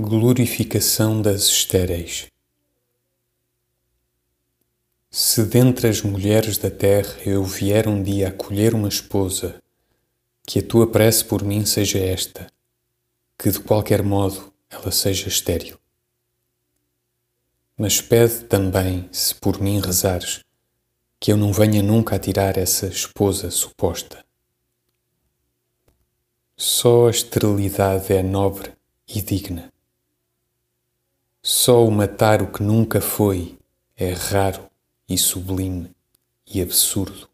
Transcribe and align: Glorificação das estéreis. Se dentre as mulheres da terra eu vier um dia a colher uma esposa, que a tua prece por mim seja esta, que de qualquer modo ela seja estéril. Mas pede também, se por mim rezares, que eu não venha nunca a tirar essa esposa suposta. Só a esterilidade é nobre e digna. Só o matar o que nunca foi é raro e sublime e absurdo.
Glorificação 0.00 1.20
das 1.20 1.48
estéreis. 1.48 2.28
Se 5.10 5.42
dentre 5.44 5.88
as 5.88 6.02
mulheres 6.02 6.56
da 6.56 6.70
terra 6.70 7.16
eu 7.26 7.42
vier 7.42 7.88
um 7.88 8.00
dia 8.00 8.28
a 8.28 8.32
colher 8.32 8.76
uma 8.76 8.86
esposa, 8.86 9.60
que 10.46 10.60
a 10.60 10.62
tua 10.62 10.88
prece 10.88 11.24
por 11.24 11.42
mim 11.42 11.66
seja 11.66 11.98
esta, 11.98 12.46
que 13.36 13.50
de 13.50 13.58
qualquer 13.58 14.04
modo 14.04 14.52
ela 14.70 14.92
seja 14.92 15.26
estéril. 15.26 15.76
Mas 17.76 18.00
pede 18.00 18.44
também, 18.44 19.08
se 19.10 19.34
por 19.34 19.60
mim 19.60 19.80
rezares, 19.80 20.44
que 21.18 21.32
eu 21.32 21.36
não 21.36 21.52
venha 21.52 21.82
nunca 21.82 22.14
a 22.14 22.20
tirar 22.20 22.56
essa 22.56 22.86
esposa 22.86 23.50
suposta. 23.50 24.24
Só 26.56 27.08
a 27.08 27.10
esterilidade 27.10 28.12
é 28.12 28.22
nobre 28.22 28.72
e 29.08 29.20
digna. 29.20 29.72
Só 31.42 31.84
o 31.84 31.90
matar 31.90 32.42
o 32.42 32.48
que 32.48 32.62
nunca 32.62 33.00
foi 33.00 33.56
é 33.96 34.12
raro 34.12 34.68
e 35.08 35.16
sublime 35.16 35.90
e 36.46 36.60
absurdo. 36.60 37.28